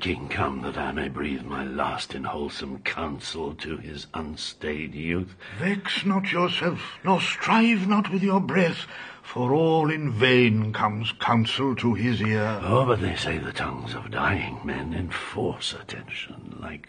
[0.00, 5.34] king come that I may breathe my last in wholesome counsel to his unstayed youth.
[5.58, 8.86] Vex not yourself, nor strive not with your breath,
[9.22, 12.60] for all in vain comes counsel to his ear.
[12.62, 16.88] Oh, but they say the tongues of dying men enforce attention like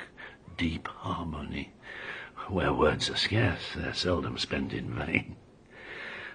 [0.57, 1.73] deep harmony.
[2.47, 5.35] Where words are scarce, they're seldom spent in vain.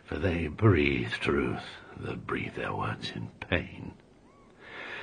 [0.04, 1.64] For they breathe truth
[1.96, 3.95] that breathe their words in pain.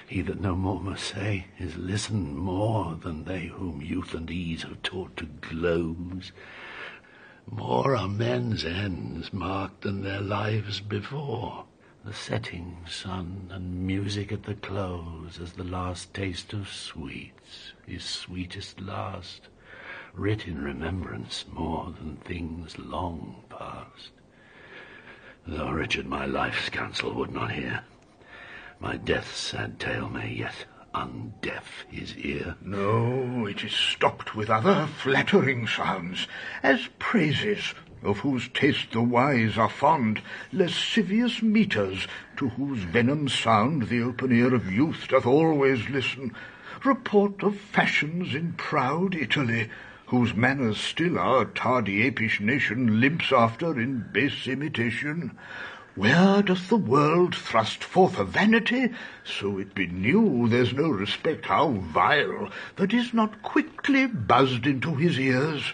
[0.07, 4.63] He that no more must say is listen more than they whom youth and ease
[4.63, 6.31] have taught to glose.
[7.49, 11.65] More are men's ends marked than their lives before.
[12.05, 18.03] The setting sun and music at the close as the last taste of sweets is
[18.03, 19.47] sweetest last,
[20.13, 24.11] writ in remembrance more than things long past.
[25.47, 27.83] Though Richard my life's counsel would not hear,
[28.83, 32.53] my death's sad tale may yet undeaf his ear.
[32.61, 36.27] No, it is stopped with other flattering sounds,
[36.61, 37.73] as praises,
[38.03, 44.33] of whose taste the wise are fond, lascivious meters, to whose venom sound the open
[44.33, 46.33] ear of youth doth always listen,
[46.83, 49.69] report of fashions in proud Italy,
[50.07, 55.37] whose manners still our tardy apish nation limps after in base imitation.
[55.95, 58.89] Where doth the world thrust forth a vanity,
[59.23, 64.95] so it be new there's no respect how vile, that is not quickly buzzed into
[64.95, 65.73] his ears?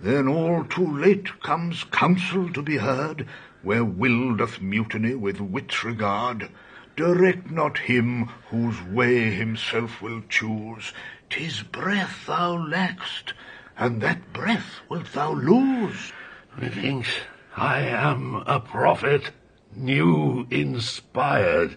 [0.00, 3.26] Then all too late comes counsel to be heard,
[3.62, 6.50] where will doth mutiny with wit's regard.
[6.94, 10.92] Direct not him whose way himself will choose.
[11.30, 13.32] 'Tis breath thou lack'st,
[13.78, 16.12] and that breath wilt thou lose.
[16.58, 17.08] Methinks
[17.56, 19.30] I am a prophet,
[19.74, 21.76] new inspired,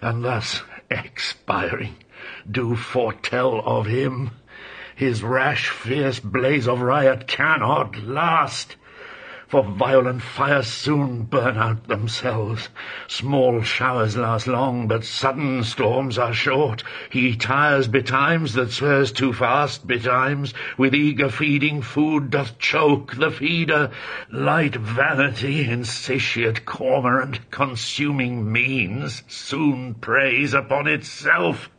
[0.00, 1.96] and thus expiring
[2.50, 4.30] do foretell of him.
[4.96, 8.76] His rash, fierce blaze of riot cannot last
[9.48, 12.68] for violent fires soon burn out themselves.
[13.06, 16.84] Small showers last long, but sudden storms are short.
[17.08, 20.52] He tires betimes that swears too fast betimes.
[20.76, 23.90] With eager feeding food doth choke the feeder.
[24.30, 31.70] Light vanity, insatiate cormorant, consuming means, soon preys upon itself.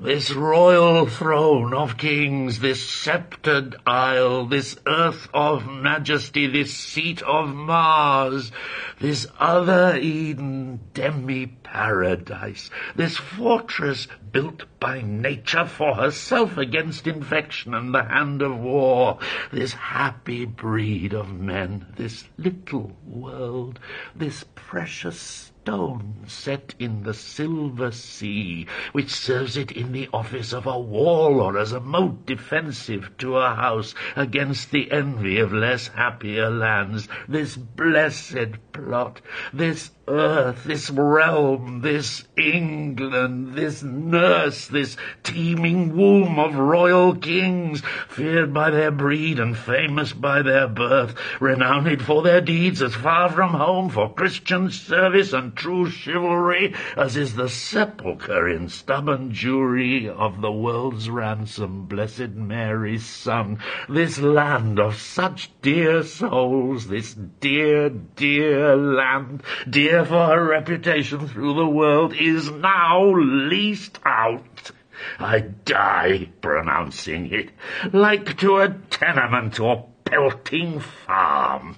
[0.00, 7.52] This royal throne of kings, this sceptred isle, this earth of majesty, this seat of
[7.52, 8.52] Mars,
[9.00, 18.04] this other Eden, demi-paradise, this fortress built by nature for herself against infection and the
[18.04, 19.18] hand of war,
[19.50, 23.80] this happy breed of men, this little world,
[24.14, 30.64] this precious stone set in the silver sea, which serves it in the office of
[30.64, 35.88] a wall or as a moat defensive to a house against the envy of less
[35.88, 39.20] happier lands, this blessed plot,
[39.52, 48.54] this earth, this realm, this England, this nurse, this teeming womb of royal kings, feared
[48.54, 53.50] by their breed and famous by their birth, renowned for their deeds as far from
[53.50, 60.40] home for Christian service and true chivalry as is the sepulchre in stubborn Jewry of
[60.40, 63.58] the world's ransom, blessed Mary's Son,
[63.88, 71.54] this land of such dear souls, this dear, dear land, dear for her reputation through
[71.54, 74.70] the world, is now leased out.
[75.18, 77.50] I die pronouncing it,
[77.92, 81.76] like to a tenement or pelting farm.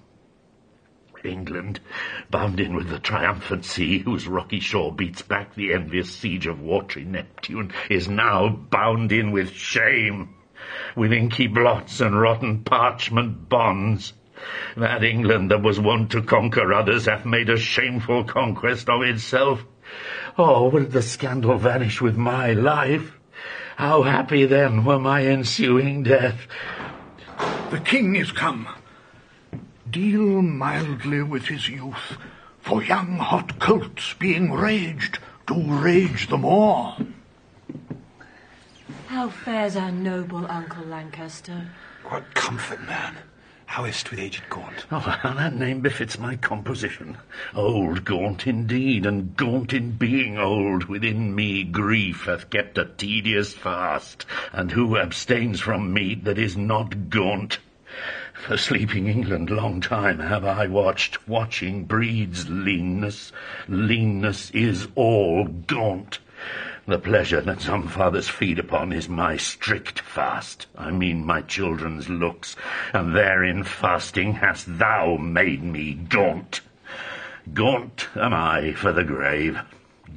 [1.25, 1.81] England,
[2.31, 6.63] bound in with the triumphant sea, whose rocky shore beats back the envious siege of
[6.63, 10.35] watery Neptune, is now bound in with shame,
[10.97, 14.15] with inky blots and rotten parchment bonds.
[14.77, 19.65] That England that was wont to conquer others hath made a shameful conquest of itself.
[20.39, 23.13] Oh, will the scandal vanish with my life?
[23.77, 26.47] How happy then were my ensuing death!
[27.71, 28.69] The king is come.
[29.91, 32.17] Deal mildly with his youth,
[32.61, 36.97] for young hot colts being raged, do rage the more.
[39.07, 41.71] How fares our noble Uncle Lancaster?
[42.05, 43.17] What comfort, man.
[43.75, 44.85] How is't with aged Gaunt?
[44.91, 47.19] Oh, that name befits my composition.
[47.55, 53.55] Old Gaunt indeed, and gaunt in being old, within me grief hath kept a tedious
[53.55, 57.61] fast, and who abstains from meat that is not gaunt?
[58.35, 63.31] For sleeping England long time have I watched, watching breeds leanness.
[63.69, 66.19] Leanness is all gaunt.
[66.91, 70.67] The pleasure that some fathers feed upon is my strict fast.
[70.77, 72.57] I mean my children's looks,
[72.93, 76.63] and therein fasting hast thou made me gaunt.
[77.55, 79.61] Gaunt am I for the grave,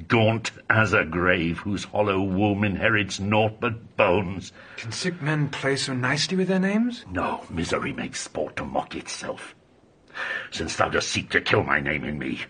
[0.08, 4.50] gaunt as a grave whose hollow womb inherits naught but bones.
[4.76, 7.04] Can sick men play so nicely with their names?
[7.08, 9.54] No, misery makes sport to mock itself.
[10.50, 12.40] Since thou dost seek to kill my name in me,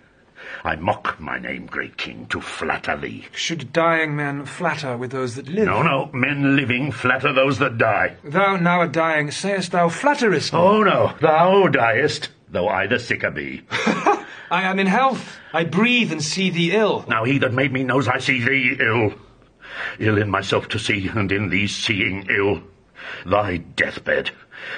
[0.67, 3.27] I mock my name, great king, to flatter thee.
[3.33, 5.67] Should dying men flatter with those that live?
[5.67, 8.17] No, no, men living flatter those that die.
[8.25, 10.59] Thou now a dying, sayest thou flatterest me?
[10.59, 13.63] Oh, no, thou diest, though I the sicker be.
[14.51, 15.37] I am in health.
[15.53, 17.05] I breathe and see thee ill.
[17.09, 19.13] Now he that made me knows I see thee ill.
[19.99, 22.63] Ill in myself to see, and in thee seeing ill.
[23.27, 24.31] Thy deathbed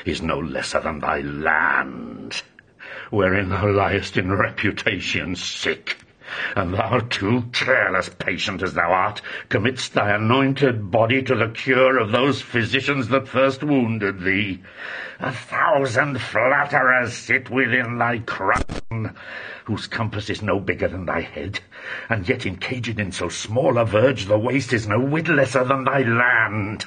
[0.05, 2.43] is no lesser than thy land,
[3.11, 5.99] wherein thou liest in reputation sick.
[6.56, 11.99] And thou too, careless patient as thou art, commits thy anointed body to the cure
[11.99, 14.61] of those physicians that first wounded thee.
[15.20, 19.14] A thousand flatterers sit within thy crown,
[19.67, 21.61] whose compass is no bigger than thy head,
[22.09, 25.85] and yet encaged in so small a verge the waste is no whit lesser than
[25.85, 26.87] thy land.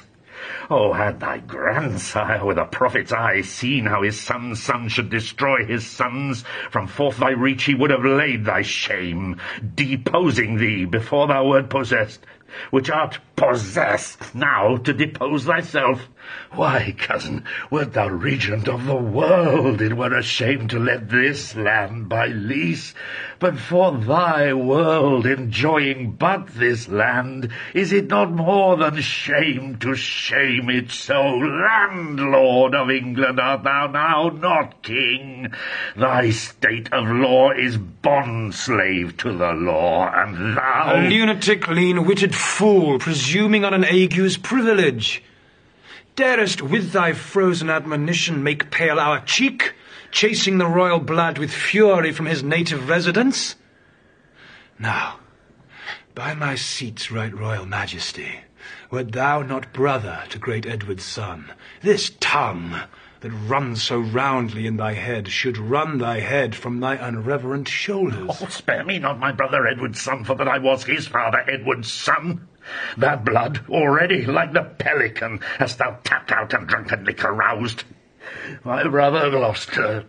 [0.72, 5.64] Oh, had thy grandsire with a prophet's eye seen how his son's son should destroy
[5.66, 9.40] his sons, from forth thy reach he would have laid thy shame,
[9.74, 12.24] deposing thee before thou wert possessed,
[12.70, 16.08] which art possessed now to depose thyself.
[16.52, 21.54] Why, cousin, wert thou regent of the world, it were a shame to let this
[21.54, 22.92] land by lease.
[23.38, 29.94] But for thy world enjoying but this land, is it not more than shame to
[29.94, 31.22] shame it so?
[31.22, 35.52] Landlord of England art thou now, not king.
[35.96, 40.96] Thy state of law is bond slave to the law, and thou...
[40.96, 45.22] A lunatic, lean-witted fool, presuming on an ague's privilege.
[46.16, 49.74] Darest with thy frozen admonition make pale our cheek,
[50.10, 53.56] chasing the royal blood with fury from his native residence?
[54.78, 55.20] Now,
[56.14, 58.40] by my seats, right royal majesty,
[58.90, 61.52] wert thou not brother to great Edward's son,
[61.82, 62.80] this tongue
[63.20, 68.30] that runs so roundly in thy head should run thy head from thy unreverent shoulders.
[68.40, 71.92] Oh, spare me not my brother Edward's son, for that I was his father Edward's
[71.92, 72.48] son.
[72.96, 77.84] That blood already, like the pelican, hast thou tapped out and drunkenly caroused.
[78.64, 80.04] My brother Gloucester,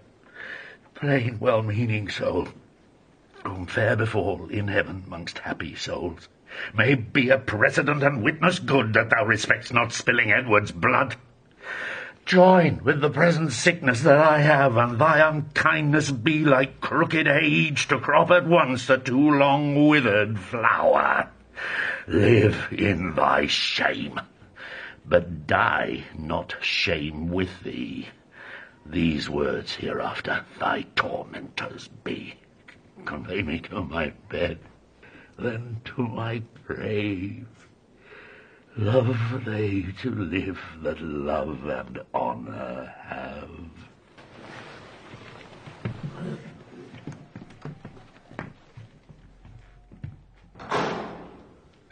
[0.93, 2.49] plain well-meaning soul,
[3.43, 6.27] whom fair befall in heaven mongst happy souls,
[6.73, 11.15] may be a precedent and witness good that thou respects not spilling Edward's blood.
[12.25, 17.87] Join with the present sickness that I have, and thy unkindness be like crooked age
[17.87, 21.29] to crop at once a too long withered flower.
[22.07, 24.19] Live in thy shame,
[25.05, 28.07] but die not shame with thee.
[28.85, 32.35] These words hereafter thy tormentors be.
[33.05, 34.57] Convey me to my bed,
[35.37, 37.47] then to my grave.
[38.77, 43.90] Love they to live that love and honour have.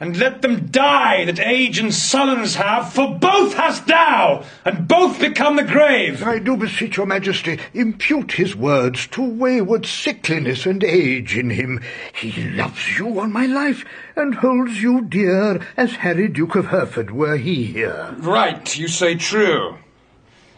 [0.02, 5.20] And let them die that age and sullens have, for both hast thou, and both
[5.20, 6.24] become the grave.
[6.24, 11.82] I do beseech your majesty, impute his words to wayward sickliness and age in him.
[12.14, 13.84] He loves you on my life,
[14.16, 18.16] and holds you dear as Harry Duke of Hereford were he here.
[18.20, 19.80] Right, you say true.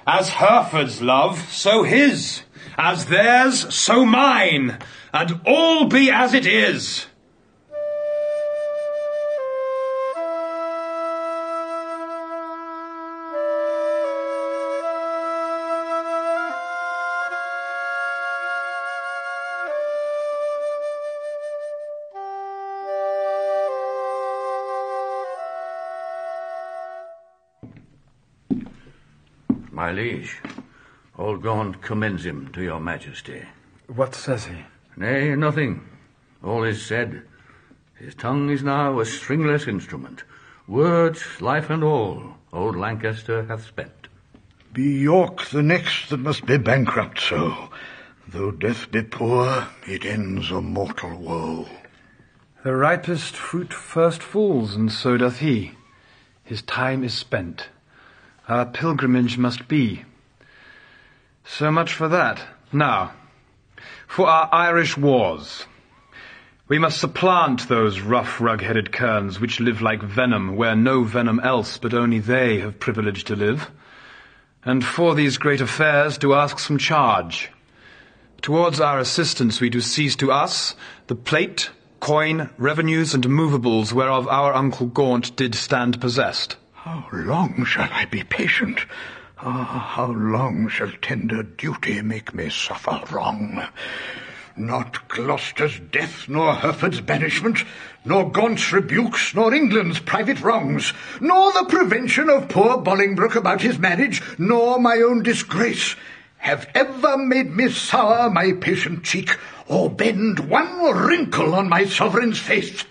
[0.06, 2.44] As Hereford's love, so his.
[2.78, 4.78] As theirs, so mine.
[5.12, 7.08] And all be as it is.
[29.82, 30.38] My liege,
[31.18, 33.42] old Gaunt commends him to your majesty.
[33.88, 34.58] What says he?
[34.96, 35.90] Nay, nothing.
[36.44, 37.24] All is said.
[37.96, 40.24] His tongue is now a stringless instrument.
[40.68, 44.08] Words, life and all, old Lancaster hath spent.
[44.72, 47.72] Be York the next that must be bankrupt so.
[48.28, 51.68] Though death be poor, it ends a mortal woe.
[52.64, 55.72] The ripest fruit first falls, and so doth he.
[56.44, 57.70] His time is spent.
[58.48, 60.04] Our pilgrimage must be.
[61.46, 62.42] So much for that.
[62.74, 63.14] Now,
[64.08, 65.66] for our Irish wars.
[66.68, 71.78] We must supplant those rough, rug-headed kerns which live like venom where no venom else
[71.78, 73.70] but only they have privilege to live.
[74.64, 77.52] And for these great affairs do ask some charge.
[78.42, 80.76] Towards our assistance we do seize to us
[81.08, 81.70] the plate,
[82.00, 86.56] coin, revenues, and movables whereof our uncle Gaunt did stand possessed.
[86.84, 88.88] How long shall I be patient?
[89.38, 93.64] Ah, how long shall tender duty make me suffer wrong?
[94.58, 97.64] Not Gloucester's death, nor Hereford's banishment,
[98.04, 103.78] nor Gaunt's rebukes, nor England's private wrongs, nor the prevention of poor Bolingbroke about his
[103.78, 105.96] marriage, nor my own disgrace,
[106.40, 112.40] have ever made me sour my patient cheek, or bend one wrinkle on my sovereign's
[112.40, 112.86] face.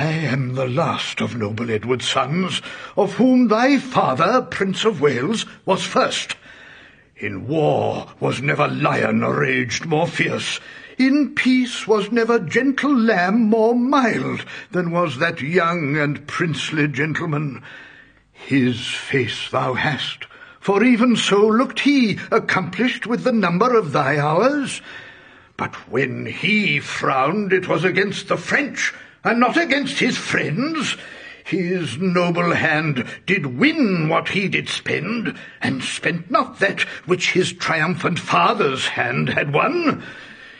[0.00, 2.62] I am the last of noble Edward's sons,
[2.96, 6.36] of whom thy father, Prince of Wales, was first.
[7.16, 10.60] In war was never lion raged more fierce.
[10.98, 17.60] In peace was never gentle lamb more mild than was that young and princely gentleman.
[18.30, 20.26] His face thou hast,
[20.60, 24.80] for even so looked he, accomplished with the number of thy hours.
[25.56, 28.94] But when he frowned, it was against the French,
[29.28, 30.96] and not against his friends.
[31.44, 37.52] His noble hand did win what he did spend, and spent not that which his
[37.52, 40.02] triumphant father's hand had won.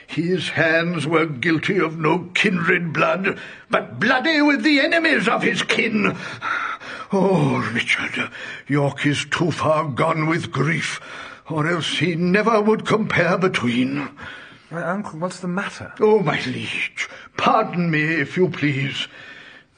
[0.06, 3.38] His hands were guilty of no kindred blood,
[3.70, 6.16] but bloody with the enemies of his kin.
[7.10, 8.30] Oh, Richard,
[8.66, 11.00] York is too far gone with grief,
[11.48, 14.10] or else he never would compare between.
[14.70, 15.94] My uncle, what's the matter?
[15.98, 17.08] Oh, my liege,
[17.38, 19.08] pardon me, if you please.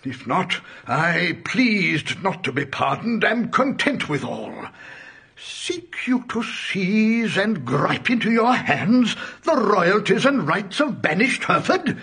[0.02, 4.66] If not, I, pleased not to be pardoned, am content with all.
[5.36, 11.44] Seek you to seize and gripe into your hands the royalties and rights of banished
[11.44, 11.96] Hereford?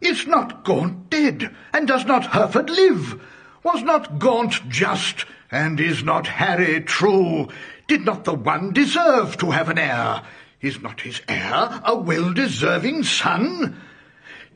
[0.00, 3.22] Is not Gaunt dead, and does not Hereford live?
[3.62, 7.48] Was not Gaunt just, and is not Harry true?
[7.86, 10.22] Did not the one deserve to have an heir?
[10.66, 13.80] Is not his heir a well-deserving son?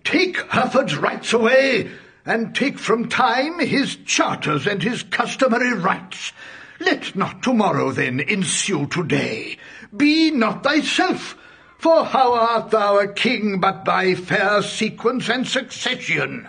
[0.02, 1.88] Take Hereford's rights away,
[2.26, 6.32] and take from time his charters and his customary rights.
[6.80, 9.58] Let not tomorrow then ensue today.
[9.96, 11.36] Be not thyself,
[11.78, 16.48] for how art thou a king but by fair sequence and succession?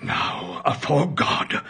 [0.00, 1.60] Now, uh, afore God,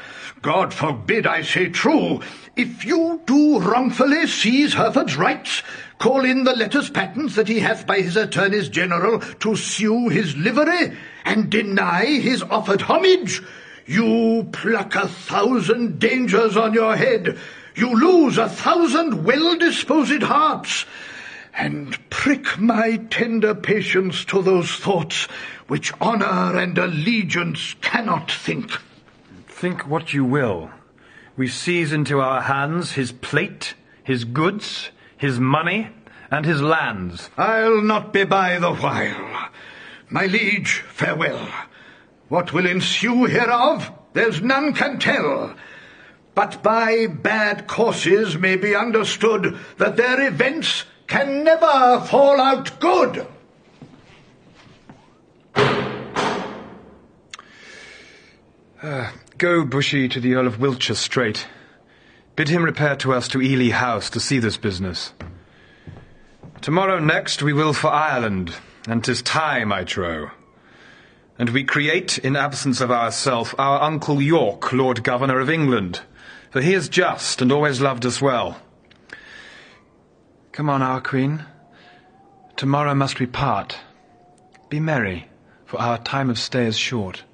[0.42, 2.20] God forbid I say true,
[2.56, 5.62] if you do wrongfully seize Hereford's rights,
[5.98, 10.36] call in the letters patents that he hath by his attorneys general to sue his
[10.36, 13.42] livery, and deny his offered homage,
[13.86, 17.38] you pluck a thousand dangers on your head,
[17.74, 20.84] you lose a thousand well-disposed hearts,
[21.54, 25.26] and prick my tender patience to those thoughts
[25.68, 28.72] which honour and allegiance cannot think.
[29.46, 30.70] Think what you will.
[31.36, 35.90] We seize into our hands his plate, his goods, his money,
[36.30, 37.30] and his lands.
[37.36, 39.50] I'll not be by the while.
[40.08, 41.48] My liege, farewell.
[42.28, 45.54] What will ensue hereof, there's none can tell.
[46.34, 53.26] But by bad courses may be understood that their events can never fall out good.
[58.80, 61.48] Uh, go, Bushy, to the Earl of Wiltshire straight.
[62.36, 65.12] Bid him repair to us to Ely House to see this business.
[66.60, 68.54] Tomorrow next we will for Ireland,
[68.86, 70.30] and 'tis time, I trow.
[71.40, 76.02] And we create, in absence of ourself, our Uncle York, Lord Governor of England,
[76.52, 78.60] for he is just and always loved us well.
[80.52, 81.44] Come on, our Queen.
[82.56, 83.76] Tomorrow must we part.
[84.68, 85.28] Be merry,
[85.66, 87.24] for our time of stay is short.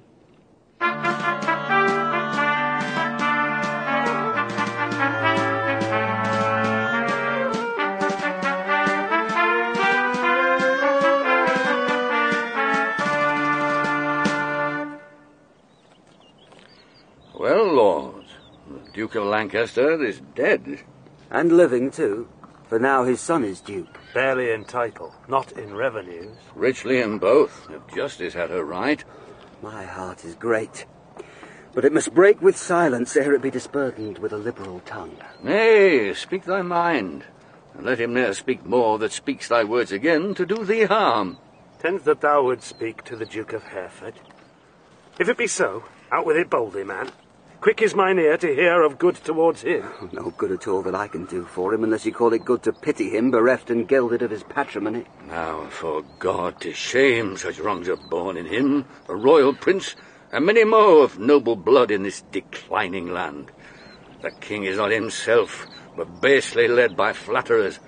[19.05, 20.79] Duke of Lancaster is dead.
[21.29, 22.27] And living too,
[22.67, 23.99] for now his son is duke.
[24.15, 26.35] Barely in title, not in revenues.
[26.55, 29.03] Richly in both, if justice had her right.
[29.61, 30.87] My heart is great.
[31.75, 35.17] But it must break with silence ere it be disburdened with a liberal tongue.
[35.43, 37.25] Nay, speak thy mind,
[37.75, 41.37] and let him ne'er speak more that speaks thy words again to do thee harm.
[41.77, 44.15] Tends that thou would speak to the Duke of Hereford.
[45.19, 47.11] If it be so, out with it boldly, man.
[47.61, 49.83] Quick is mine ear to hear of good towards him.
[50.01, 52.45] Oh, no good at all that I can do for him, unless you call it
[52.45, 55.05] good to pity him, bereft and gelded of his patrimony.
[55.27, 59.95] Now, for God, to shame such wrongs are born in him, a royal prince,
[60.31, 63.51] and many more of noble blood in this declining land.
[64.21, 67.79] The king is not himself, but basely led by flatterers,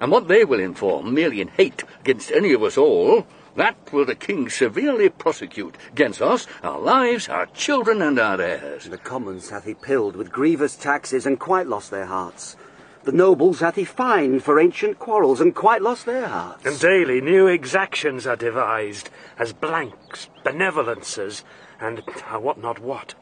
[0.00, 3.26] and what they will inform merely in hate against any of us all,
[3.58, 8.88] that will the king severely prosecute against us, our lives, our children, and our heirs.
[8.88, 12.56] The commons hath he pilled with grievous taxes and quite lost their hearts.
[13.02, 16.64] The nobles hath he fined for ancient quarrels and quite lost their hearts.
[16.64, 21.42] And daily new exactions are devised, as blanks, benevolences,
[21.80, 23.14] and I what not what.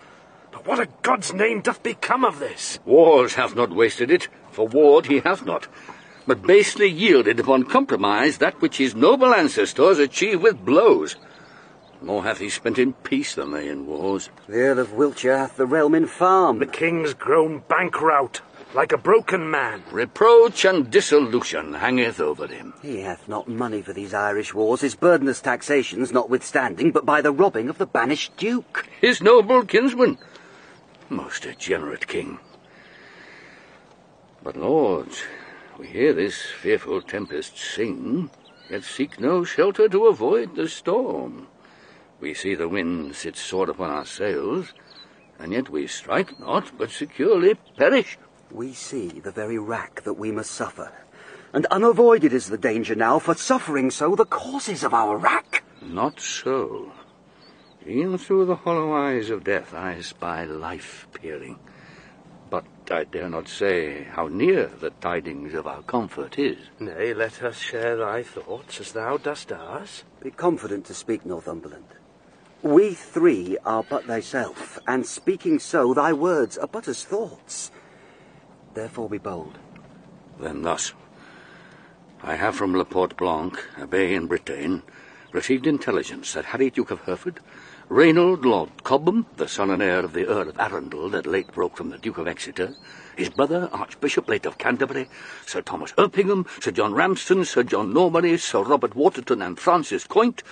[0.52, 2.78] But what a God's name doth become of this?
[2.85, 5.66] Wars hath not wasted it, for ward he hath not,
[6.26, 11.16] but basely yielded upon compromise that which his noble ancestors achieved with blows.
[12.02, 14.28] More hath he spent in peace than they in wars.
[14.49, 16.59] The Earl of Wiltshire hath the realm in farm.
[16.59, 18.42] The king's grown bankrupt,
[18.75, 19.83] like a broken man.
[19.90, 22.75] Reproach and dissolution hangeth over him.
[22.83, 27.33] He hath not money for these Irish wars, his burdenous taxations notwithstanding, but by the
[27.33, 28.87] robbing of the banished duke.
[29.00, 30.18] His noble kinsman.
[31.09, 32.38] Most degenerate king.
[34.42, 35.23] But, lords,
[35.78, 38.30] we hear this fearful tempest sing,
[38.71, 41.47] yet seek no shelter to avoid the storm.
[42.21, 44.73] We see the wind sit sore upon our sails,
[45.38, 48.18] and yet we strike not, but securely perish.
[48.50, 50.92] We see the very rack that we must suffer,
[51.52, 55.62] and unavoided is the danger now, for suffering so the causes of our rack.
[55.83, 56.92] Not so.
[57.87, 61.59] E'en through the hollow eyes of death I spy life peering.
[62.87, 66.59] But I dare not say how near the tidings of our comfort is.
[66.78, 70.05] Nay, let us share thy thoughts as thou dost ours.
[70.23, 71.87] Be confident to speak, Northumberland.
[72.62, 77.73] We three are but thyself, and speaking so, thy words are but as thoughts.
[78.75, 79.59] Therefore be bold.
[80.38, 80.93] Then thus.
[82.23, 84.83] I have from La Porte Blanc, a bay in Bretagne,
[85.33, 87.41] received intelligence that Harry Duke of Hereford,
[87.88, 91.76] Reynold Lord Cobham, the son and heir of the Earl of Arundel that late broke
[91.76, 92.75] from the Duke of Exeter,
[93.16, 95.08] his brother, Archbishop late of Canterbury,
[95.46, 100.42] Sir Thomas Erpingham, Sir John Ramston, Sir John Norbury, Sir Robert Waterton, and Francis Quoint,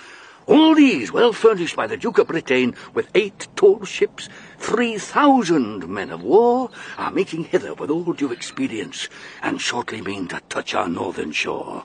[0.45, 5.89] all these well furnished by the Duke of Bretagne with eight tall ships, three thousand
[5.89, 9.09] men of war, are making hither with all due expedience,
[9.41, 11.83] and shortly mean to touch our northern shore.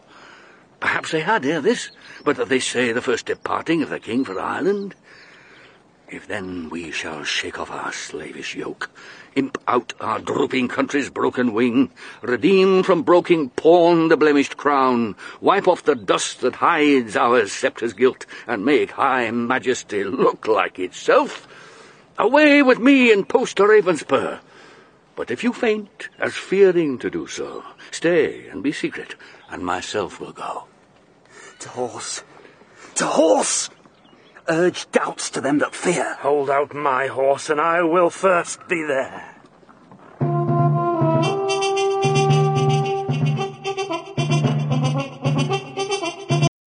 [0.79, 1.91] Perhaps they had ere this,
[2.25, 4.95] but that they say the first departing of the king for Ireland.
[6.11, 8.91] If then we shall shake off our slavish yoke,
[9.37, 15.69] imp out our drooping country's broken wing, redeem from broken pawn the blemished crown, wipe
[15.69, 21.47] off the dust that hides our sceptre's guilt, and make high majesty look like itself,
[22.19, 24.41] away with me and post to Ravenspur.
[25.15, 29.15] But if you faint, as fearing to do so, stay and be secret,
[29.49, 30.65] and myself will go.
[31.61, 32.25] To horse!
[32.97, 33.71] To horse!
[34.51, 36.17] Urge doubts to them that fear.
[36.21, 39.40] Hold out my horse, and I will first be there.